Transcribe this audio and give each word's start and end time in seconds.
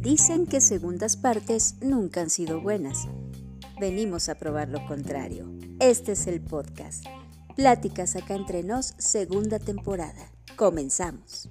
Dicen 0.00 0.46
que 0.46 0.60
segundas 0.60 1.16
partes 1.16 1.76
nunca 1.82 2.20
han 2.20 2.30
sido 2.30 2.60
buenas. 2.60 3.08
Venimos 3.80 4.28
a 4.28 4.36
probar 4.36 4.68
lo 4.68 4.86
contrario. 4.86 5.50
Este 5.80 6.12
es 6.12 6.26
el 6.26 6.40
podcast. 6.40 7.04
Pláticas 7.56 8.16
acá 8.16 8.34
entre 8.34 8.62
nos, 8.62 8.94
segunda 8.98 9.58
temporada. 9.58 10.30
Comenzamos. 10.56 11.50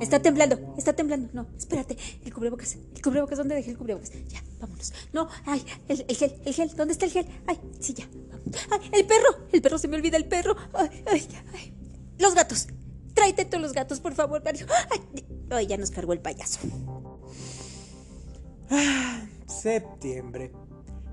Está 0.00 0.20
temblando, 0.20 0.74
está 0.78 0.94
temblando. 0.94 1.28
No, 1.32 1.46
espérate. 1.56 1.96
El 2.24 2.32
cubrebocas, 2.32 2.76
el 2.94 3.02
cubrebocas, 3.02 3.36
¿dónde 3.36 3.54
dejé 3.54 3.72
el 3.72 3.78
cubrebocas? 3.78 4.10
Ya, 4.28 4.42
vámonos. 4.58 4.92
No, 5.12 5.28
ay, 5.44 5.64
el, 5.88 6.16
gel, 6.16 6.34
el 6.44 6.54
gel, 6.54 6.74
¿dónde 6.74 6.92
está 6.92 7.04
el 7.04 7.12
gel? 7.12 7.26
Ay, 7.46 7.60
sí, 7.80 7.92
ya. 7.92 8.08
Ay, 8.70 8.90
el 8.92 9.06
perro, 9.06 9.46
el 9.52 9.60
perro, 9.60 9.78
se 9.78 9.88
me 9.88 9.96
olvida 9.96 10.16
el 10.16 10.24
perro. 10.24 10.56
Ay, 10.72 11.04
ay, 11.06 11.28
ay. 11.54 11.74
Los 12.18 12.34
gatos, 12.34 12.68
tráete 13.14 13.44
todos 13.44 13.62
los 13.62 13.72
gatos, 13.72 14.00
por 14.00 14.14
favor, 14.14 14.42
Mario. 14.42 14.66
Ay, 14.90 15.24
ay, 15.50 15.66
ya 15.66 15.76
nos 15.76 15.90
cargó 15.90 16.14
el 16.14 16.20
payaso. 16.20 16.60
Ah, 18.70 19.26
septiembre, 19.46 20.52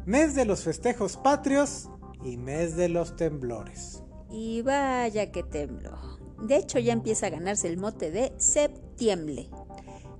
mes 0.05 0.33
de 0.33 0.45
los 0.45 0.63
festejos 0.63 1.17
patrios 1.17 1.89
y 2.23 2.37
mes 2.37 2.75
de 2.77 2.87
los 2.87 3.15
temblores. 3.15 4.03
Y 4.31 4.61
vaya 4.61 5.31
que 5.31 5.43
tembló. 5.43 6.16
De 6.41 6.57
hecho, 6.57 6.79
ya 6.79 6.93
empieza 6.93 7.27
a 7.27 7.31
ganarse 7.31 7.67
el 7.67 7.77
mote 7.77 8.11
de 8.11 8.33
septiembre. 8.37 9.49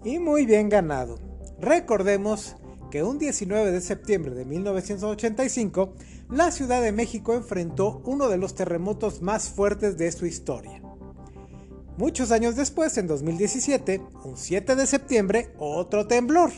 Y 0.03 0.19
muy 0.19 0.45
bien 0.45 0.69
ganado. 0.69 1.19
Recordemos 1.59 2.55
que 2.91 3.03
un 3.03 3.19
19 3.19 3.71
de 3.71 3.81
septiembre 3.81 4.33
de 4.33 4.45
1985, 4.45 5.93
la 6.29 6.51
Ciudad 6.51 6.81
de 6.81 6.91
México 6.91 7.33
enfrentó 7.33 8.01
uno 8.05 8.29
de 8.29 8.37
los 8.37 8.55
terremotos 8.55 9.21
más 9.21 9.49
fuertes 9.49 9.97
de 9.97 10.11
su 10.11 10.25
historia. 10.25 10.81
Muchos 11.97 12.31
años 12.31 12.55
después, 12.55 12.97
en 12.97 13.07
2017, 13.07 14.01
un 14.23 14.37
7 14.37 14.75
de 14.75 14.85
septiembre, 14.85 15.53
otro 15.57 16.05
temblor. 16.05 16.51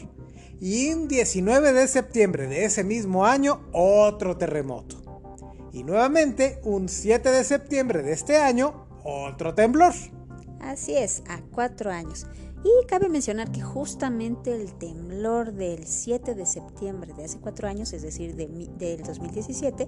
Y 0.59 0.91
un 0.91 1.07
19 1.07 1.71
de 1.71 1.87
septiembre 1.87 2.47
de 2.47 2.65
ese 2.65 2.83
mismo 2.83 3.25
año, 3.25 3.61
otro 3.71 4.35
terremoto. 4.35 4.97
Y 5.71 5.83
nuevamente, 5.85 6.59
un 6.63 6.89
7 6.89 7.31
de 7.31 7.43
septiembre 7.45 8.03
de 8.03 8.11
este 8.11 8.35
año, 8.37 8.88
otro 9.03 9.53
temblor. 9.53 9.93
Así 10.59 10.95
es, 10.95 11.23
a 11.27 11.41
cuatro 11.53 11.91
años. 11.91 12.27
Y 12.63 12.85
cabe 12.87 13.07
mencionar 13.07 13.51
que 13.51 13.61
justamente 13.61 14.53
el 14.53 14.73
temblor 14.73 15.53
del 15.53 15.85
7 15.85 16.35
de 16.35 16.45
septiembre 16.45 17.13
de 17.13 17.23
hace 17.23 17.39
cuatro 17.39 17.69
años, 17.69 17.93
es 17.93 18.01
decir, 18.01 18.35
del 18.35 19.01
2017, 19.01 19.87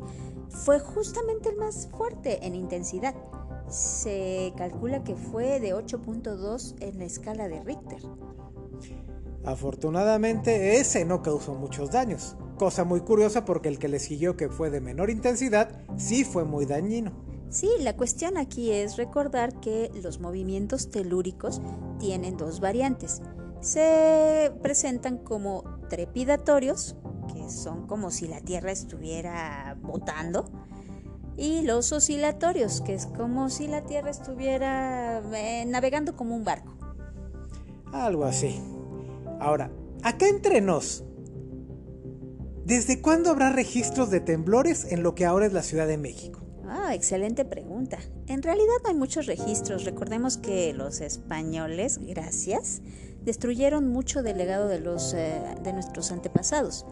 fue 0.49 0.79
justamente 0.79 1.49
el 1.49 1.57
más 1.57 1.89
fuerte 1.97 2.45
en 2.45 2.55
intensidad. 2.55 3.13
Se 3.67 4.53
calcula 4.55 5.03
que 5.03 5.15
fue 5.15 5.59
de 5.59 5.75
8.2 5.75 6.75
en 6.79 6.99
la 6.99 7.05
escala 7.05 7.49
de 7.49 7.61
Richter. 7.61 7.99
Afortunadamente 9.43 10.77
ese 10.79 11.03
no 11.03 11.21
causó 11.21 11.55
muchos 11.55 11.91
daños, 11.91 12.37
cosa 12.57 12.83
muy 12.83 13.01
curiosa 13.01 13.43
porque 13.43 13.69
el 13.69 13.79
que 13.79 13.87
le 13.87 13.99
siguió 13.99 14.37
que 14.37 14.49
fue 14.49 14.69
de 14.69 14.81
menor 14.81 15.09
intensidad 15.09 15.81
sí 15.97 16.23
fue 16.23 16.45
muy 16.45 16.65
dañino. 16.65 17.11
Sí, 17.51 17.69
la 17.81 17.97
cuestión 17.97 18.37
aquí 18.37 18.71
es 18.71 18.95
recordar 18.95 19.59
que 19.59 19.91
los 20.01 20.21
movimientos 20.21 20.89
telúricos 20.89 21.61
tienen 21.99 22.37
dos 22.37 22.61
variantes. 22.61 23.21
Se 23.59 24.53
presentan 24.63 25.17
como 25.17 25.65
trepidatorios, 25.89 26.95
que 27.33 27.49
son 27.49 27.87
como 27.87 28.09
si 28.09 28.29
la 28.29 28.39
Tierra 28.39 28.71
estuviera 28.71 29.77
botando, 29.81 30.49
y 31.35 31.61
los 31.63 31.91
oscilatorios, 31.91 32.79
que 32.79 32.93
es 32.93 33.05
como 33.05 33.49
si 33.49 33.67
la 33.67 33.83
Tierra 33.83 34.11
estuviera 34.11 35.21
eh, 35.35 35.65
navegando 35.65 36.15
como 36.15 36.37
un 36.37 36.45
barco. 36.45 36.73
Algo 37.91 38.23
así. 38.23 38.61
Ahora, 39.41 39.69
acá 40.03 40.29
entre 40.29 40.61
nos, 40.61 41.03
¿desde 42.63 43.01
cuándo 43.01 43.29
habrá 43.29 43.51
registros 43.51 44.09
de 44.09 44.21
temblores 44.21 44.85
en 44.89 45.03
lo 45.03 45.15
que 45.15 45.25
ahora 45.25 45.47
es 45.47 45.51
la 45.51 45.63
Ciudad 45.63 45.87
de 45.87 45.97
México? 45.97 46.40
Ah, 46.73 46.95
excelente 46.95 47.43
pregunta. 47.43 47.97
En 48.27 48.41
realidad 48.41 48.75
no 48.81 48.89
hay 48.89 48.95
muchos 48.95 49.25
registros. 49.25 49.83
Recordemos 49.83 50.37
que 50.37 50.71
los 50.71 51.01
españoles, 51.01 51.99
gracias, 52.01 52.81
destruyeron 53.25 53.89
mucho 53.89 54.23
del 54.23 54.37
legado 54.37 54.69
de, 54.69 54.79
los, 54.79 55.13
eh, 55.13 55.41
de 55.61 55.73
nuestros 55.73 56.13
antepasados. 56.13 56.85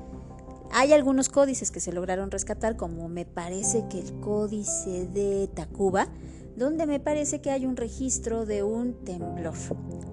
Hay 0.71 0.91
algunos 0.91 1.29
códices 1.29 1.71
que 1.71 1.79
se 1.79 1.93
lograron 1.93 2.29
rescatar, 2.29 2.75
como 2.75 3.07
me 3.07 3.25
parece 3.25 3.85
que 3.89 4.01
el 4.01 4.19
códice 4.19 5.07
de 5.07 5.47
Tacuba, 5.47 6.09
donde 6.57 6.85
me 6.85 6.99
parece 6.99 7.39
que 7.39 7.49
hay 7.49 7.65
un 7.65 7.77
registro 7.77 8.45
de 8.45 8.63
un 8.63 9.05
temblor. 9.05 9.55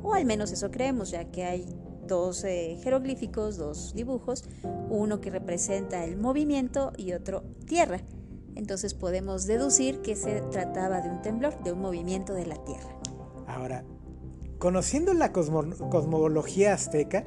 O 0.04 0.15
al 0.15 0.27
menos 0.27 0.53
eso 0.53 0.71
creemos, 0.71 1.10
ya 1.10 1.25
que 1.33 1.43
hay 1.43 1.66
dos 2.06 2.44
eh, 2.44 2.78
jeroglíficos, 2.84 3.56
dos 3.56 3.94
dibujos, 3.97 4.44
uno 4.91 5.21
que 5.21 5.31
representa 5.31 6.04
el 6.04 6.16
movimiento 6.16 6.93
y 6.97 7.15
otro 7.15 7.43
tierra. 7.66 8.00
Entonces 8.56 8.94
podemos 8.94 9.47
deducir 9.47 10.00
que 10.00 10.17
se 10.17 10.41
trataba 10.50 11.03
de 11.03 11.11
un 11.11 11.22
temblor, 11.22 11.62
de 11.62 11.72
un 11.72 11.81
movimiento 11.81 12.33
de 12.33 12.47
la 12.47 12.56
Tierra. 12.65 12.89
Ahora, 13.47 13.84
conociendo 14.59 15.15
la 15.15 15.31
cosmología 15.33 16.75
azteca, 16.75 17.25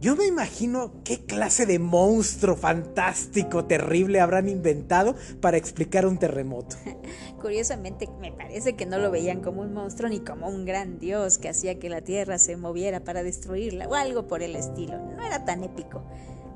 yo 0.00 0.16
me 0.16 0.26
imagino 0.26 1.02
qué 1.02 1.24
clase 1.24 1.66
de 1.66 1.78
monstruo 1.78 2.56
fantástico, 2.56 3.64
terrible 3.64 4.20
habrán 4.20 4.48
inventado 4.48 5.14
para 5.40 5.56
explicar 5.56 6.06
un 6.06 6.18
terremoto. 6.18 6.76
Curiosamente, 7.40 8.08
me 8.20 8.30
parece 8.30 8.76
que 8.76 8.86
no 8.86 8.98
lo 8.98 9.10
veían 9.10 9.40
como 9.40 9.62
un 9.62 9.72
monstruo 9.72 10.10
ni 10.10 10.20
como 10.20 10.48
un 10.48 10.66
gran 10.66 10.98
dios 10.98 11.38
que 11.38 11.48
hacía 11.48 11.78
que 11.78 11.88
la 11.88 12.02
Tierra 12.02 12.38
se 12.38 12.56
moviera 12.56 13.00
para 13.00 13.22
destruirla 13.22 13.88
o 13.88 13.94
algo 13.94 14.26
por 14.26 14.42
el 14.42 14.56
estilo. 14.56 14.98
No 14.98 15.24
era 15.24 15.44
tan 15.44 15.64
épico. 15.64 16.04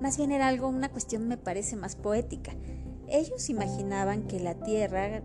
Más 0.00 0.19
bien 0.19 0.31
era 0.31 0.47
algo, 0.48 0.69
una 0.69 0.91
cuestión 0.91 1.26
me 1.26 1.38
parece 1.38 1.75
más 1.75 1.97
poética. 1.97 2.54
Ellos 3.10 3.48
imaginaban 3.48 4.26
que 4.26 4.38
la 4.38 4.54
Tierra, 4.54 5.22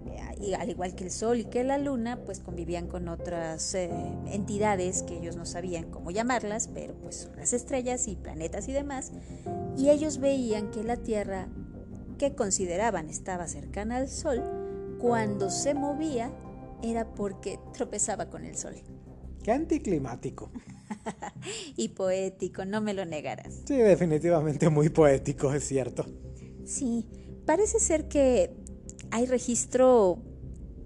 al 0.58 0.70
igual 0.70 0.96
que 0.96 1.04
el 1.04 1.12
Sol 1.12 1.40
y 1.40 1.46
que 1.46 1.64
la 1.64 1.78
Luna, 1.78 2.20
pues 2.26 2.40
convivían 2.40 2.88
con 2.88 3.10
otras 3.10 3.76
eh, 3.76 3.90
entidades 4.28 5.04
que 5.04 5.18
ellos 5.18 5.36
no 5.36 5.46
sabían 5.46 5.92
cómo 5.92 6.10
llamarlas, 6.12 6.70
pero 6.74 6.94
pues 6.96 7.16
son 7.16 7.36
las 7.36 7.52
estrellas 7.52 8.08
y 8.08 8.16
planetas 8.16 8.70
y 8.70 8.74
demás. 8.74 9.12
Y 9.78 9.90
ellos 9.90 10.20
veían 10.20 10.72
que 10.72 10.84
la 10.84 10.98
Tierra, 10.98 11.50
que 12.18 12.36
consideraban 12.36 13.10
estaba 13.10 13.48
cercana 13.48 13.98
al 13.98 14.08
Sol, 14.08 14.42
cuando 15.00 15.50
se 15.50 15.74
movía 15.74 16.32
era 16.82 17.14
porque 17.14 17.60
tropezaba 17.74 18.30
con 18.30 18.46
el 18.46 18.56
Sol. 18.56 18.76
Qué 19.44 19.52
anticlimático. 19.52 20.52
y 21.76 21.90
poético, 21.90 22.64
no 22.64 22.80
me 22.80 22.94
lo 22.94 23.04
negarás. 23.04 23.62
Sí, 23.66 23.76
definitivamente 23.76 24.70
muy 24.70 24.88
poético, 24.88 25.54
es 25.54 25.66
cierto. 25.68 26.06
Sí, 26.66 27.06
parece 27.46 27.80
ser 27.80 28.08
que 28.08 28.52
hay 29.12 29.26
registro, 29.26 30.20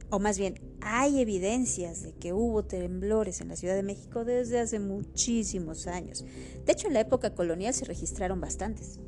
o 0.10 0.20
más 0.20 0.38
bien 0.38 0.60
hay 0.82 1.20
evidencias 1.20 2.04
de 2.04 2.14
que 2.14 2.34
hubo 2.34 2.64
temblores 2.64 3.42
en 3.42 3.50
la 3.50 3.56
Ciudad 3.56 3.76
de 3.76 3.84
México 3.84 4.24
desde 4.24 4.60
hace 4.60 4.80
muchísimos 4.80 5.88
años. 5.88 6.26
De 6.66 6.72
hecho, 6.72 6.88
en 6.88 6.94
la 6.94 7.02
época 7.02 7.36
colonial 7.36 7.74
se 7.74 7.86
registraron 7.86 8.40
bastantes. 8.40 9.00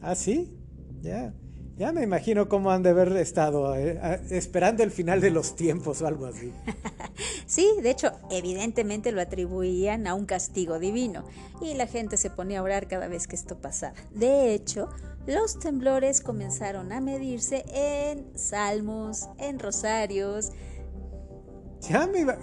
¿Ah, 0.00 0.14
sí? 0.14 0.56
Ya. 1.02 1.34
Ya 1.76 1.90
me 1.90 2.02
imagino 2.02 2.48
cómo 2.48 2.70
han 2.70 2.84
de 2.84 2.90
haber 2.90 3.16
estado 3.16 3.74
eh, 3.74 4.20
esperando 4.30 4.84
el 4.84 4.92
final 4.92 5.20
de 5.20 5.30
los 5.30 5.56
tiempos 5.56 6.02
o 6.02 6.06
algo 6.06 6.26
así. 6.26 6.52
sí, 7.46 7.68
de 7.82 7.90
hecho, 7.90 8.12
evidentemente 8.30 9.10
lo 9.10 9.20
atribuían 9.20 10.06
a 10.06 10.14
un 10.14 10.24
castigo 10.24 10.78
divino 10.78 11.24
y 11.60 11.74
la 11.74 11.88
gente 11.88 12.16
se 12.16 12.30
ponía 12.30 12.60
a 12.60 12.62
orar 12.62 12.86
cada 12.86 13.08
vez 13.08 13.26
que 13.26 13.34
esto 13.34 13.58
pasaba. 13.58 13.94
De 14.12 14.54
hecho, 14.54 14.88
los 15.26 15.58
temblores 15.58 16.20
comenzaron 16.20 16.92
a 16.92 17.00
medirse 17.00 17.64
en 17.74 18.38
salmos, 18.38 19.28
en 19.38 19.58
rosarios, 19.58 20.52
ya 21.88 22.06
me 22.06 22.20
iba. 22.20 22.36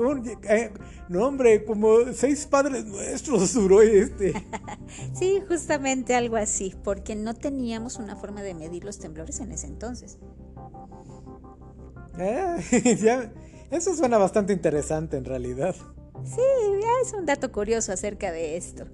Eh, 0.50 0.72
no, 1.10 1.28
hombre, 1.28 1.66
como 1.66 2.12
seis 2.14 2.46
padres 2.46 2.86
nuestros 2.86 3.54
duró 3.56 3.82
este. 3.82 4.34
sí, 5.14 5.42
justamente 5.48 6.16
algo 6.16 6.38
así, 6.38 6.74
porque 6.84 7.16
no 7.16 7.34
teníamos 7.34 7.98
una 7.98 8.16
forma 8.16 8.42
de 8.42 8.54
medir 8.54 8.84
los 8.84 9.00
temblores 9.00 9.40
en 9.40 9.52
ese 9.52 9.68
entonces. 9.68 10.18
Eh, 12.20 13.30
eso 13.72 13.96
suena 13.96 14.18
bastante 14.18 14.54
interesante 14.54 15.18
en 15.18 15.26
realidad. 15.26 15.76
Sí, 16.24 16.42
es 17.02 17.14
un 17.14 17.26
dato 17.26 17.52
curioso 17.52 17.92
acerca 17.92 18.32
de 18.32 18.58
esto. 18.58 18.86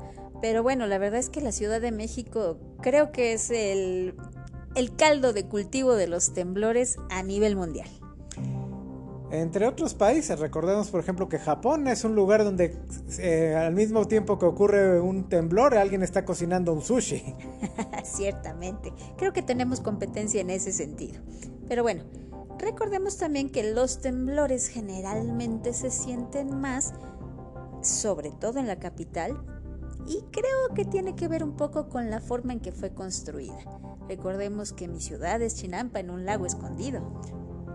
Pero 0.41 0.63
bueno, 0.63 0.85
la 0.85 0.97
verdad 0.97 1.19
es 1.19 1.29
que 1.29 1.41
la 1.41 1.51
Ciudad 1.51 1.81
de 1.81 1.91
México 1.91 2.59
creo 2.81 3.11
que 3.11 3.33
es 3.33 3.49
el, 3.49 4.15
el 4.75 4.95
caldo 4.95 5.33
de 5.33 5.45
cultivo 5.45 5.95
de 5.95 6.07
los 6.07 6.33
temblores 6.33 6.97
a 7.09 7.23
nivel 7.23 7.55
mundial. 7.55 7.89
Entre 9.29 9.67
otros 9.67 9.93
países, 9.93 10.39
recordemos 10.39 10.89
por 10.89 11.01
ejemplo 11.01 11.27
que 11.27 11.37
Japón 11.37 11.87
es 11.89 12.05
un 12.05 12.15
lugar 12.15 12.45
donde 12.45 12.79
eh, 13.19 13.55
al 13.55 13.73
mismo 13.73 14.05
tiempo 14.05 14.39
que 14.39 14.45
ocurre 14.45 15.01
un 15.01 15.27
temblor, 15.27 15.75
alguien 15.75 16.01
está 16.01 16.23
cocinando 16.23 16.71
un 16.71 16.81
sushi. 16.81 17.35
Ciertamente, 18.05 18.93
creo 19.17 19.33
que 19.33 19.41
tenemos 19.41 19.81
competencia 19.81 20.39
en 20.39 20.49
ese 20.49 20.71
sentido. 20.71 21.19
Pero 21.67 21.83
bueno, 21.83 22.03
recordemos 22.57 23.17
también 23.17 23.49
que 23.49 23.73
los 23.73 23.99
temblores 23.99 24.69
generalmente 24.69 25.73
se 25.73 25.91
sienten 25.91 26.61
más, 26.61 26.93
sobre 27.81 28.31
todo 28.31 28.59
en 28.59 28.67
la 28.67 28.79
capital, 28.79 29.37
y 30.07 30.21
creo 30.31 30.73
que 30.73 30.85
tiene 30.85 31.15
que 31.17 31.27
ver 31.27 31.43
un 31.43 31.57
poco 31.57 31.89
con 31.89 32.09
la 32.09 32.21
forma 32.21 32.53
en 32.53 32.61
que 32.61 32.71
fue 32.71 32.93
construida. 32.93 33.57
Recordemos 34.07 34.71
que 34.71 34.87
mi 34.87 35.01
ciudad 35.01 35.41
es 35.41 35.55
Chinampa, 35.55 35.99
en 35.99 36.11
un 36.11 36.25
lago 36.25 36.45
escondido 36.45 37.01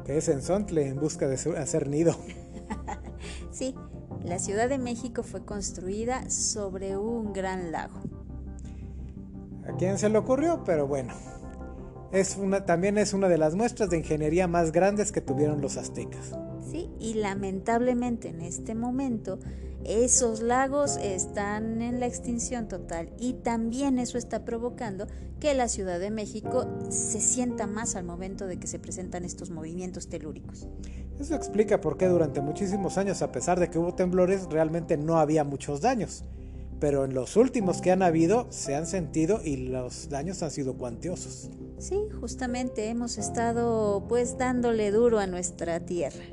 que 0.05 0.17
es 0.19 0.29
en 0.29 0.43
Sontle 0.43 0.87
en 0.87 0.99
busca 0.99 1.29
de 1.29 1.35
hacer 1.35 1.89
nido. 1.89 2.15
sí, 3.51 3.75
la 4.25 4.39
Ciudad 4.39 4.69
de 4.69 4.79
México 4.79 5.23
fue 5.23 5.45
construida 5.45 6.29
sobre 6.31 6.97
un 6.97 7.33
gran 7.33 7.73
lago. 7.73 8.01
¿A 9.67 9.77
quién 9.77 9.99
se 9.99 10.09
le 10.09 10.19
ocurrió? 10.19 10.63
Pero 10.65 10.87
bueno, 10.87 11.15
es 12.13 12.37
una, 12.37 12.67
también 12.67 12.99
es 12.99 13.15
una 13.15 13.29
de 13.29 13.39
las 13.39 13.55
muestras 13.55 13.91
de 13.91 13.99
ingeniería 13.99 14.47
más 14.49 14.73
grandes 14.73 15.13
que 15.13 15.21
tuvieron 15.21 15.61
los 15.61 15.77
aztecas. 15.77 16.37
Sí, 16.71 16.91
y 16.99 17.15
lamentablemente 17.15 18.29
en 18.29 18.43
este 18.43 18.75
momento 18.75 19.39
esos 19.85 20.41
lagos 20.41 20.97
están 20.97 21.83
en 21.83 22.01
la 22.01 22.07
extinción 22.07 22.69
total 22.69 23.11
y 23.19 23.35
también 23.35 23.99
eso 23.99 24.19
está 24.19 24.45
provocando 24.45 25.07
que 25.41 25.55
la 25.55 25.69
Ciudad 25.69 25.99
de 25.99 26.11
México 26.11 26.67
se 26.89 27.21
sienta 27.21 27.67
más 27.67 27.97
al 27.97 28.05
momento 28.05 28.47
de 28.47 28.59
que 28.59 28.67
se 28.67 28.79
presentan 28.79 29.25
estos 29.25 29.51
movimientos 29.51 30.09
telúricos. 30.09 30.69
Eso 31.19 31.35
explica 31.35 31.81
por 31.81 31.97
qué 31.97 32.07
durante 32.07 32.41
muchísimos 32.41 32.97
años, 32.99 33.23
a 33.23 33.33
pesar 33.33 33.59
de 33.59 33.71
que 33.71 33.79
hubo 33.79 33.95
temblores, 33.95 34.47
realmente 34.51 34.97
no 34.97 35.19
había 35.19 35.45
muchos 35.45 35.81
daños. 35.81 36.25
Pero 36.81 37.05
en 37.05 37.15
los 37.15 37.37
últimos 37.37 37.81
que 37.81 37.93
han 37.93 38.03
habido 38.03 38.47
se 38.51 38.75
han 38.75 38.87
sentido 38.87 39.41
y 39.45 39.57
los 39.57 40.09
daños 40.09 40.43
han 40.43 40.51
sido 40.51 40.75
cuantiosos. 40.75 41.51
Sí, 41.79 41.97
justamente 42.21 42.89
hemos 42.89 43.19
estado 43.19 44.05
pues 44.09 44.37
dándole 44.37 44.91
duro 44.91 45.19
a 45.19 45.27
nuestra 45.27 45.81
tierra 45.81 46.25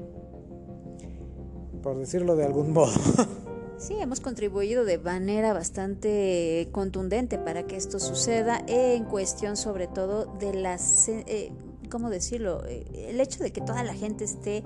por 1.82 1.98
decirlo 1.98 2.36
de 2.36 2.46
algún 2.46 2.74
modo. 2.74 2.94
Sí, 3.80 3.96
hemos 3.98 4.20
contribuido 4.20 4.84
de 4.84 4.98
manera 4.98 5.54
bastante 5.54 6.68
contundente 6.74 7.38
para 7.38 7.64
que 7.64 7.78
esto 7.78 7.98
suceda 7.98 8.62
en 8.68 9.06
cuestión 9.06 9.56
sobre 9.56 9.88
todo 9.88 10.26
de 10.38 10.54
las, 10.54 11.08
eh, 11.08 11.54
¿cómo 11.90 12.10
decirlo? 12.10 12.66
Eh, 12.68 13.08
el 13.10 13.22
hecho 13.22 13.42
de 13.42 13.54
que 13.54 13.62
toda 13.62 13.86
la 13.86 13.94
gente 13.94 14.26
esté 14.26 14.66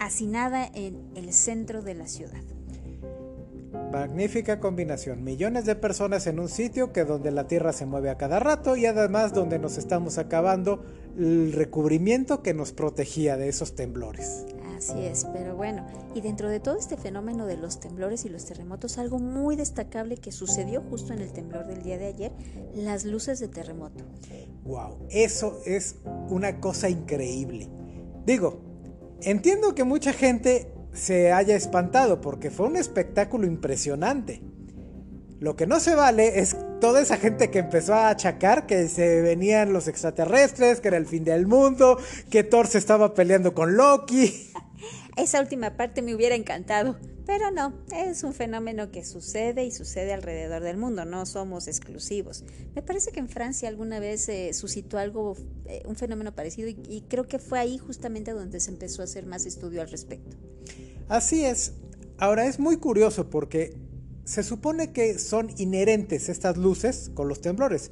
hacinada 0.00 0.68
en 0.74 1.12
el 1.14 1.32
centro 1.32 1.80
de 1.80 1.94
la 1.94 2.08
ciudad. 2.08 2.42
Magnífica 3.92 4.58
combinación, 4.58 5.22
millones 5.22 5.64
de 5.64 5.76
personas 5.76 6.26
en 6.26 6.40
un 6.40 6.48
sitio 6.48 6.92
que 6.92 7.04
donde 7.04 7.30
la 7.30 7.46
tierra 7.46 7.72
se 7.72 7.86
mueve 7.86 8.10
a 8.10 8.16
cada 8.16 8.40
rato 8.40 8.74
y 8.74 8.86
además 8.86 9.32
donde 9.32 9.60
nos 9.60 9.78
estamos 9.78 10.18
acabando 10.18 10.84
el 11.16 11.52
recubrimiento 11.52 12.42
que 12.42 12.52
nos 12.52 12.72
protegía 12.72 13.36
de 13.36 13.48
esos 13.48 13.76
temblores. 13.76 14.44
Así 14.76 15.04
es, 15.04 15.26
pero 15.32 15.56
bueno, 15.56 15.86
y 16.14 16.20
dentro 16.20 16.48
de 16.48 16.60
todo 16.60 16.76
este 16.76 16.96
fenómeno 16.96 17.46
de 17.46 17.56
los 17.56 17.80
temblores 17.80 18.24
y 18.24 18.28
los 18.28 18.44
terremotos, 18.44 18.98
algo 18.98 19.18
muy 19.18 19.56
destacable 19.56 20.16
que 20.16 20.32
sucedió 20.32 20.82
justo 20.82 21.12
en 21.12 21.20
el 21.20 21.32
temblor 21.32 21.66
del 21.66 21.82
día 21.82 21.96
de 21.98 22.06
ayer, 22.06 22.32
las 22.74 23.04
luces 23.04 23.38
de 23.38 23.48
terremoto. 23.48 24.04
Wow, 24.64 25.06
eso 25.10 25.60
es 25.64 25.96
una 26.28 26.60
cosa 26.60 26.88
increíble. 26.88 27.68
Digo, 28.26 28.60
entiendo 29.22 29.74
que 29.74 29.84
mucha 29.84 30.12
gente 30.12 30.72
se 30.92 31.32
haya 31.32 31.56
espantado 31.56 32.20
porque 32.20 32.50
fue 32.50 32.66
un 32.66 32.76
espectáculo 32.76 33.46
impresionante. 33.46 34.42
Lo 35.40 35.56
que 35.56 35.66
no 35.66 35.80
se 35.80 35.94
vale 35.94 36.38
es 36.38 36.56
toda 36.80 37.00
esa 37.00 37.16
gente 37.16 37.50
que 37.50 37.58
empezó 37.58 37.94
a 37.94 38.08
achacar 38.08 38.66
que 38.66 38.88
se 38.88 39.20
venían 39.20 39.72
los 39.72 39.88
extraterrestres, 39.88 40.80
que 40.80 40.88
era 40.88 40.96
el 40.96 41.06
fin 41.06 41.24
del 41.24 41.46
mundo, 41.46 41.98
que 42.30 42.44
Thor 42.44 42.66
se 42.66 42.78
estaba 42.78 43.14
peleando 43.14 43.52
con 43.52 43.76
Loki. 43.76 44.52
Esa 45.16 45.40
última 45.40 45.76
parte 45.76 46.02
me 46.02 46.14
hubiera 46.14 46.34
encantado, 46.34 46.96
pero 47.24 47.50
no, 47.50 47.72
es 47.94 48.24
un 48.24 48.34
fenómeno 48.34 48.90
que 48.90 49.04
sucede 49.04 49.64
y 49.64 49.70
sucede 49.70 50.12
alrededor 50.12 50.62
del 50.62 50.76
mundo, 50.76 51.04
no 51.04 51.24
somos 51.24 51.68
exclusivos. 51.68 52.44
Me 52.74 52.82
parece 52.82 53.12
que 53.12 53.20
en 53.20 53.28
Francia 53.28 53.68
alguna 53.68 54.00
vez 54.00 54.22
se 54.22 54.52
suscitó 54.52 54.98
algo, 54.98 55.36
eh, 55.66 55.82
un 55.86 55.94
fenómeno 55.94 56.34
parecido 56.34 56.68
y, 56.68 56.76
y 56.88 57.02
creo 57.02 57.28
que 57.28 57.38
fue 57.38 57.60
ahí 57.60 57.78
justamente 57.78 58.32
donde 58.32 58.58
se 58.58 58.70
empezó 58.70 59.02
a 59.02 59.04
hacer 59.04 59.24
más 59.24 59.46
estudio 59.46 59.82
al 59.82 59.90
respecto. 59.90 60.36
Así 61.08 61.44
es. 61.44 61.74
Ahora 62.18 62.46
es 62.46 62.58
muy 62.58 62.76
curioso 62.78 63.30
porque 63.30 63.76
se 64.24 64.42
supone 64.42 64.92
que 64.92 65.18
son 65.18 65.50
inherentes 65.58 66.28
estas 66.28 66.56
luces 66.56 67.10
con 67.14 67.28
los 67.28 67.40
temblores, 67.40 67.90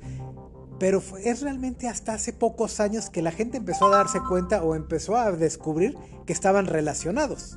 pero 0.83 1.01
es 1.23 1.43
realmente 1.43 1.87
hasta 1.87 2.15
hace 2.15 2.33
pocos 2.33 2.81
años 2.81 3.09
que 3.09 3.23
la 3.23 3.31
gente 3.31 3.57
empezó 3.57 3.87
a 3.87 3.99
darse 3.99 4.19
cuenta 4.19 4.65
o 4.65 4.75
empezó 4.75 5.17
a 5.17 5.31
descubrir 5.31 5.97
que 6.27 6.33
estaban 6.33 6.67
relacionados. 6.67 7.57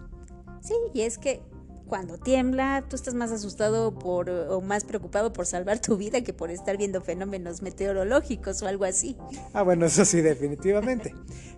Sí, 0.61 0.75
y 0.93 1.01
es 1.01 1.17
que 1.17 1.41
cuando 1.87 2.19
tiembla, 2.19 2.85
tú 2.87 2.95
estás 2.95 3.15
más 3.15 3.31
asustado 3.31 3.97
por 3.97 4.29
o 4.29 4.61
más 4.61 4.83
preocupado 4.83 5.33
por 5.33 5.47
salvar 5.47 5.79
tu 5.79 5.97
vida 5.97 6.21
que 6.21 6.33
por 6.33 6.51
estar 6.51 6.77
viendo 6.77 7.01
fenómenos 7.01 7.63
meteorológicos 7.63 8.61
o 8.61 8.67
algo 8.67 8.85
así. 8.85 9.17
Ah, 9.53 9.63
bueno, 9.63 9.87
eso 9.87 10.05
sí, 10.05 10.21
definitivamente. 10.21 11.15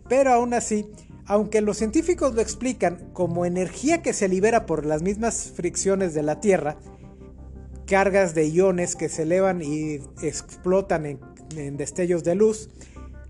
Pero 0.08 0.32
aún 0.32 0.54
así, 0.54 0.90
aunque 1.26 1.60
los 1.60 1.76
científicos 1.76 2.34
lo 2.34 2.40
explican 2.40 3.10
como 3.12 3.46
energía 3.46 4.02
que 4.02 4.14
se 4.14 4.30
libera 4.30 4.66
por 4.66 4.86
las 4.86 5.02
mismas 5.02 5.52
fricciones 5.54 6.14
de 6.14 6.24
la 6.24 6.40
Tierra, 6.40 6.78
cargas 7.88 8.34
de 8.36 8.48
iones 8.48 8.96
que 8.96 9.10
se 9.10 9.24
elevan 9.24 9.62
y 9.62 9.96
explotan 10.22 11.06
en 11.06 11.20
en 11.56 11.78
destellos 11.78 12.24
de 12.24 12.36
luz, 12.36 12.70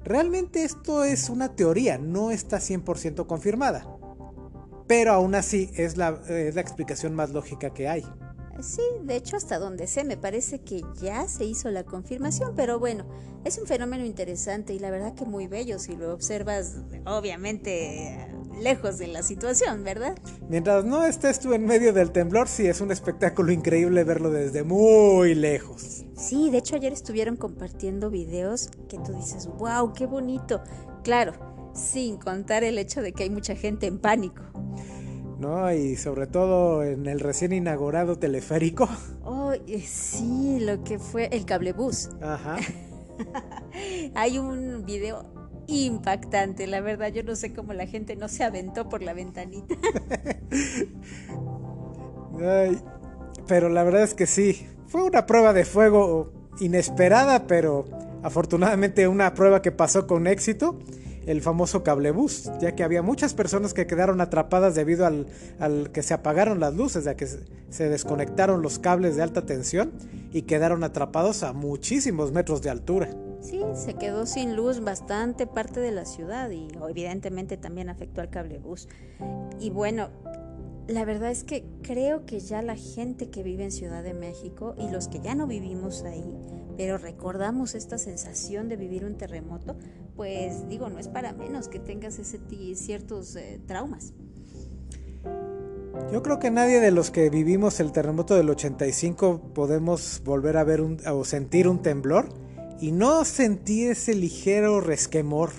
realmente 0.03 0.63
esto 0.63 1.03
es 1.03 1.29
una 1.29 1.55
teoría, 1.55 1.97
no 1.97 2.31
está 2.31 2.57
100% 2.57 3.25
confirmada. 3.27 3.87
Pero 4.87 5.11
aún 5.11 5.35
así 5.35 5.69
es 5.75 5.97
la, 5.97 6.21
es 6.29 6.55
la 6.55 6.61
explicación 6.61 7.13
más 7.13 7.31
lógica 7.31 7.73
que 7.73 7.89
hay. 7.89 8.05
Sí, 8.61 8.81
de 9.03 9.15
hecho 9.15 9.35
hasta 9.35 9.59
donde 9.59 9.85
sé 9.85 10.03
me 10.03 10.17
parece 10.17 10.59
que 10.59 10.81
ya 10.99 11.27
se 11.27 11.45
hizo 11.45 11.69
la 11.69 11.83
confirmación, 11.83 12.53
pero 12.55 12.79
bueno, 12.79 13.05
es 13.43 13.57
un 13.59 13.67
fenómeno 13.67 14.03
interesante 14.03 14.73
y 14.73 14.79
la 14.79 14.89
verdad 14.89 15.13
que 15.13 15.25
muy 15.25 15.47
bello 15.47 15.77
si 15.77 15.95
lo 15.95 16.13
observas 16.13 16.77
obviamente 17.05 18.27
lejos 18.61 18.97
de 18.97 19.07
la 19.07 19.23
situación, 19.23 19.83
¿verdad? 19.83 20.17
Mientras 20.49 20.85
no 20.85 21.05
estés 21.05 21.39
tú 21.39 21.53
en 21.53 21.65
medio 21.65 21.93
del 21.93 22.11
temblor, 22.11 22.47
sí 22.47 22.67
es 22.67 22.81
un 22.81 22.91
espectáculo 22.91 23.51
increíble 23.51 24.03
verlo 24.03 24.31
desde 24.31 24.63
muy 24.63 25.35
lejos. 25.35 26.05
Sí, 26.15 26.49
de 26.49 26.57
hecho 26.57 26.75
ayer 26.75 26.93
estuvieron 26.93 27.35
compartiendo 27.35 28.09
videos 28.09 28.69
que 28.89 28.97
tú 28.97 29.13
dices, 29.13 29.47
wow, 29.57 29.93
qué 29.93 30.05
bonito. 30.05 30.61
Claro, 31.03 31.33
sin 31.73 32.17
contar 32.17 32.63
el 32.63 32.77
hecho 32.77 33.01
de 33.01 33.13
que 33.13 33.23
hay 33.23 33.29
mucha 33.29 33.55
gente 33.55 33.87
en 33.87 33.99
pánico. 33.99 34.41
¿no? 35.39 35.71
Y 35.71 35.95
sobre 35.95 36.27
todo 36.27 36.83
en 36.83 37.05
el 37.05 37.19
recién 37.19 37.53
inaugurado 37.53 38.17
teleférico. 38.17 38.89
Oh, 39.23 39.53
sí, 39.85 40.59
lo 40.61 40.83
que 40.83 40.99
fue 40.99 41.27
el 41.31 41.45
cablebús. 41.45 42.09
Ajá. 42.21 42.57
Hay 44.15 44.37
un 44.37 44.85
video 44.85 45.36
impactante, 45.67 46.65
la 46.67 46.81
verdad, 46.81 47.09
yo 47.09 47.23
no 47.23 47.35
sé 47.35 47.53
cómo 47.53 47.73
la 47.73 47.85
gente 47.87 48.15
no 48.15 48.27
se 48.27 48.43
aventó 48.43 48.89
por 48.89 49.03
la 49.03 49.13
ventanita. 49.13 49.75
pero 53.47 53.69
la 53.69 53.83
verdad 53.83 54.03
es 54.03 54.13
que 54.13 54.27
sí, 54.27 54.67
fue 54.87 55.03
una 55.03 55.25
prueba 55.25 55.53
de 55.53 55.65
fuego 55.65 56.31
inesperada, 56.59 57.47
pero 57.47 57.85
afortunadamente 58.23 59.07
una 59.07 59.33
prueba 59.33 59.61
que 59.61 59.71
pasó 59.71 60.07
con 60.07 60.27
éxito 60.27 60.79
el 61.25 61.41
famoso 61.41 61.83
cablebús, 61.83 62.49
ya 62.61 62.73
que 62.73 62.83
había 62.83 63.01
muchas 63.01 63.33
personas 63.33 63.73
que 63.73 63.85
quedaron 63.85 64.21
atrapadas 64.21 64.75
debido 64.75 65.05
al, 65.05 65.27
que 65.91 66.01
se 66.01 66.13
apagaron 66.13 66.61
las 66.61 66.73
luces, 66.73 67.03
ya 67.03 67.15
que 67.15 67.27
se 67.27 67.89
desconectaron 67.89 68.61
los 68.61 68.79
cables 68.79 69.17
de 69.17 69.23
alta 69.23 69.45
tensión 69.45 69.91
y 70.31 70.43
quedaron 70.43 70.85
atrapados 70.85 71.43
a 71.43 71.51
muchísimos 71.51 72.31
metros 72.31 72.61
de 72.61 72.69
altura. 72.69 73.09
Sí, 73.47 73.61
se 73.75 73.93
quedó 73.93 74.25
sin 74.25 74.57
luz 74.57 74.81
bastante 74.81 75.47
parte 75.47 75.79
de 75.79 75.91
la 75.91 76.03
ciudad 76.03 76.49
y 76.49 76.67
evidentemente 76.89 77.55
también 77.55 77.87
afectó 77.87 78.19
al 78.19 78.29
cablebús. 78.29 78.89
Y 79.57 79.69
bueno, 79.69 80.09
la 80.89 81.05
verdad 81.05 81.31
es 81.31 81.45
que 81.45 81.63
creo 81.81 82.25
que 82.25 82.41
ya 82.41 82.61
la 82.61 82.75
gente 82.75 83.29
que 83.29 83.43
vive 83.43 83.63
en 83.63 83.71
Ciudad 83.71 84.03
de 84.03 84.13
México 84.13 84.75
y 84.77 84.89
los 84.89 85.07
que 85.07 85.21
ya 85.21 85.33
no 85.33 85.47
vivimos 85.47 86.03
ahí, 86.03 86.37
pero 86.75 86.97
recordamos 86.97 87.73
esta 87.73 87.97
sensación 87.97 88.67
de 88.67 88.75
vivir 88.75 89.05
un 89.05 89.15
terremoto, 89.15 89.77
pues 90.17 90.67
digo, 90.67 90.89
no 90.89 90.99
es 90.99 91.07
para 91.07 91.31
menos 91.31 91.69
que 91.69 91.79
tengas 91.79 92.19
ese 92.19 92.41
ciertos 92.75 93.33
eh, 93.37 93.61
traumas. 93.65 94.11
Yo 96.11 96.21
creo 96.21 96.39
que 96.39 96.51
nadie 96.51 96.81
de 96.81 96.91
los 96.91 97.11
que 97.11 97.29
vivimos 97.29 97.79
el 97.79 97.93
terremoto 97.93 98.35
del 98.35 98.49
85 98.49 99.53
podemos 99.53 100.21
volver 100.25 100.57
a 100.57 100.65
ver 100.65 100.81
o 100.81 101.23
sentir 101.23 101.69
un 101.69 101.81
temblor 101.81 102.27
y 102.79 102.91
no 102.91 103.25
sentir 103.25 103.91
ese 103.91 104.13
ligero 104.13 104.81
resquemor 104.81 105.51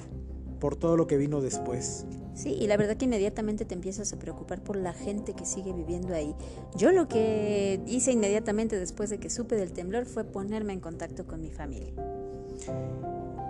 por 0.60 0.76
todo 0.76 0.96
lo 0.96 1.06
que 1.06 1.16
vino 1.16 1.40
después. 1.40 2.06
Sí, 2.34 2.50
y 2.50 2.68
la 2.68 2.76
verdad 2.76 2.96
que 2.96 3.06
inmediatamente 3.06 3.64
te 3.64 3.75
empiezas 3.75 4.12
a 4.12 4.18
preocupar 4.18 4.62
por 4.62 4.76
la 4.76 4.92
gente 4.92 5.34
que 5.34 5.44
sigue 5.44 5.72
viviendo 5.72 6.14
ahí. 6.14 6.37
Yo 6.76 6.92
lo 6.92 7.08
que 7.08 7.80
hice 7.87 8.12
inmediatamente 8.12 8.78
después 8.78 9.10
de 9.10 9.18
que 9.18 9.28
supe 9.28 9.56
del 9.56 9.72
temblor 9.72 10.06
fue 10.06 10.22
ponerme 10.22 10.72
en 10.72 10.78
contacto 10.78 11.26
con 11.26 11.40
mi 11.40 11.50
familia. 11.50 11.92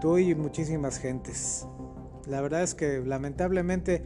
Tú 0.00 0.16
y 0.16 0.34
muchísimas 0.34 0.98
gentes. 0.98 1.66
La 2.26 2.40
verdad 2.40 2.62
es 2.62 2.74
que 2.74 3.00
lamentablemente 3.04 4.02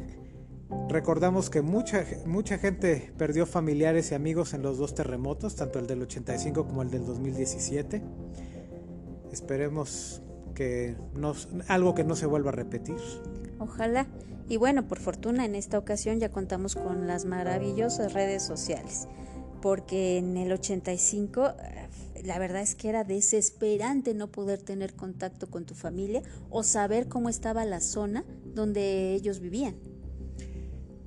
recordamos 0.88 1.48
que 1.48 1.62
mucha, 1.62 2.04
mucha 2.26 2.58
gente 2.58 3.12
perdió 3.16 3.46
familiares 3.46 4.10
y 4.10 4.16
amigos 4.16 4.52
en 4.52 4.62
los 4.62 4.78
dos 4.78 4.96
terremotos, 4.96 5.54
tanto 5.54 5.78
el 5.78 5.86
del 5.86 6.02
85 6.02 6.66
como 6.66 6.82
el 6.82 6.90
del 6.90 7.06
2017. 7.06 8.02
Esperemos 9.32 10.22
que 10.54 10.96
no, 11.14 11.34
algo 11.68 11.94
que 11.94 12.04
no 12.04 12.14
se 12.14 12.26
vuelva 12.26 12.50
a 12.50 12.54
repetir. 12.54 12.96
Ojalá. 13.58 14.06
Y 14.48 14.58
bueno, 14.58 14.86
por 14.86 14.98
fortuna 14.98 15.44
en 15.44 15.54
esta 15.54 15.78
ocasión 15.78 16.20
ya 16.20 16.30
contamos 16.30 16.74
con 16.74 17.06
las 17.06 17.24
maravillosas 17.24 18.12
redes 18.12 18.42
sociales, 18.42 19.08
porque 19.62 20.18
en 20.18 20.36
el 20.36 20.52
85 20.52 21.46
eh, 21.48 21.88
la 22.24 22.38
verdad 22.38 22.60
es 22.60 22.74
que 22.74 22.88
era 22.88 23.04
desesperante 23.04 24.14
no 24.14 24.30
poder 24.30 24.60
tener 24.60 24.94
contacto 24.94 25.48
con 25.48 25.64
tu 25.64 25.74
familia 25.74 26.22
o 26.50 26.62
saber 26.62 27.08
cómo 27.08 27.28
estaba 27.28 27.64
la 27.64 27.80
zona 27.80 28.24
donde 28.44 29.14
ellos 29.14 29.40
vivían. 29.40 29.76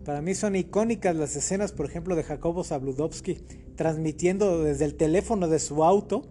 Para 0.04 0.22
mí 0.22 0.36
son 0.36 0.56
icónicas 0.56 1.16
las 1.16 1.36
escenas, 1.36 1.72
por 1.72 1.88
ejemplo, 1.88 2.16
de 2.16 2.24
Jacobo 2.24 2.64
Zabludovsky 2.64 3.44
transmitiendo 3.76 4.64
desde 4.64 4.86
el 4.86 4.96
teléfono 4.96 5.48
de 5.48 5.60
su 5.60 5.84
auto, 5.84 6.28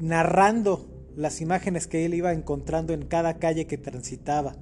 narrando 0.00 0.88
las 1.16 1.40
imágenes 1.40 1.86
que 1.86 2.04
él 2.04 2.14
iba 2.14 2.32
encontrando 2.32 2.92
en 2.92 3.06
cada 3.06 3.38
calle 3.38 3.66
que 3.66 3.78
transitaba. 3.78 4.56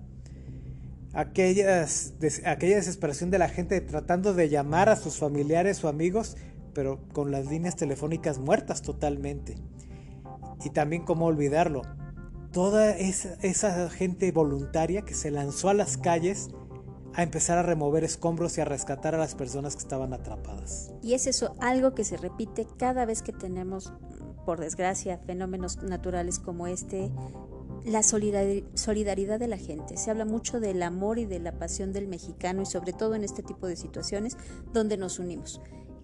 Aquellas, 1.15 2.15
aquella 2.45 2.77
desesperación 2.77 3.31
de 3.31 3.39
la 3.39 3.49
gente 3.49 3.81
tratando 3.81 4.35
de 4.35 4.49
llamar 4.49 4.89
a 4.89 4.97
sus 4.97 5.19
familiares 5.19 5.83
o 5.85 5.89
amigos, 5.89 6.37
pero 6.75 7.01
con 7.13 7.31
las 7.31 7.47
líneas 7.47 7.77
telefónicas 7.77 8.39
muertas 8.39 8.83
totalmente. 8.83 9.57
Y 10.65 10.71
también 10.71 11.05
cómo 11.05 11.27
olvidarlo, 11.27 11.83
toda 12.51 12.97
esa, 12.97 13.35
esa 13.43 13.91
gente 13.91 14.31
voluntaria 14.33 15.03
que 15.03 15.15
se 15.15 15.31
lanzó 15.31 15.69
a 15.69 15.75
las 15.75 15.97
calles 15.97 16.51
a 17.15 17.23
empezar 17.23 17.59
a 17.59 17.63
remover 17.63 18.05
escombros 18.05 18.57
y 18.57 18.63
a 18.63 18.65
rescatar 18.65 19.15
a 19.15 19.19
las 19.19 19.35
personas 19.35 19.75
que 19.75 19.83
estaban 19.83 20.15
atrapadas. 20.15 20.93
Y 21.03 21.15
es 21.15 21.27
eso 21.27 21.55
algo 21.61 21.95
que 21.95 22.05
se 22.05 22.17
repite 22.17 22.67
cada 22.79 23.05
vez 23.05 23.23
que 23.23 23.33
tenemos 23.33 23.93
por 24.45 24.61
desgracia, 24.61 25.19
fenómenos 25.19 25.83
naturales 25.83 26.39
como 26.39 26.67
este, 26.67 27.11
la 27.85 28.03
solidaridad 28.03 29.39
de 29.39 29.49
la 29.49 29.57
gente. 29.57 29.97
Se 29.97 30.11
habla 30.11 30.25
mucho 30.25 30.61
del 30.61 30.83
amor 30.83 31.19
y 31.19 31.27
de 31.27 31.41
la 31.41 31.53
pasión 31.59 31.93
del 31.93 32.09
mexicano 32.09 32.63
y 32.63 32.67
sobre 32.67 32.93
todo 32.93 33.15
en 33.15 33.25
este 33.25 33.43
tipo 33.43 33.67
de 33.67 33.77
situaciones 33.77 34.37
donde 34.73 34.97
nos 34.97 35.19
unimos, 35.19 35.61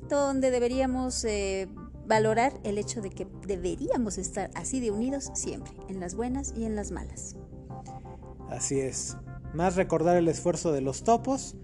donde 0.09 0.51
deberíamos 0.51 1.25
eh, 1.25 1.69
valorar 2.07 2.53
el 2.65 2.79
hecho 2.79 3.01
de 3.01 3.11
que 3.11 3.27
deberíamos 3.47 4.19
estar 4.19 4.51
así 4.55 4.81
de 4.81 4.91
unidos 4.91 5.31
siempre, 5.35 5.75
en 5.89 6.01
las 6.01 6.15
buenas 6.15 6.55
y 6.57 6.65
en 6.65 6.75
las 6.75 6.91
malas. 6.91 7.37
Así 8.49 8.81
es. 8.81 9.17
Más 9.55 9.77
recordar 9.77 10.17
el 10.17 10.29
esfuerzo 10.29 10.73
de 10.73 10.81
los 10.81 11.05
topos 11.05 11.55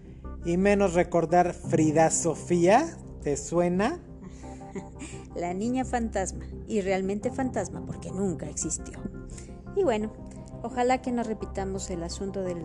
y 0.45 0.57
menos 0.57 0.95
recordar 0.95 1.55
Frida 1.55 2.11
Sofía. 2.11 2.97
¿Te 3.23 3.37
suena? 3.37 4.01
La 5.35 5.55
niña 5.55 5.85
fantasma, 5.85 6.45
y 6.67 6.81
realmente 6.81 7.31
fantasma 7.31 7.85
porque 7.87 8.11
nunca 8.11 8.49
existió. 8.49 8.99
Y 9.77 9.83
bueno, 9.83 10.13
ojalá 10.63 11.03
que 11.03 11.13
no 11.13 11.23
repitamos 11.23 11.91
el 11.91 12.03
asunto 12.03 12.43
del 12.43 12.59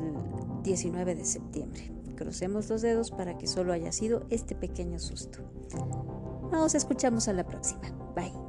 19 0.63 1.15
de 1.15 1.25
septiembre. 1.25 1.91
Crucemos 2.15 2.69
los 2.69 2.81
dedos 2.81 3.11
para 3.11 3.38
que 3.38 3.47
solo 3.47 3.73
haya 3.73 3.91
sido 3.91 4.25
este 4.29 4.55
pequeño 4.55 4.99
susto. 4.99 5.39
Nos 6.51 6.75
escuchamos 6.75 7.27
a 7.27 7.33
la 7.33 7.45
próxima. 7.45 7.81
Bye. 8.15 8.49